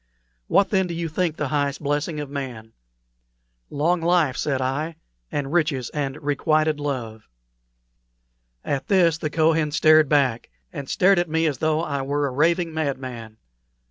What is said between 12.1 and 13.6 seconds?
a raving madman.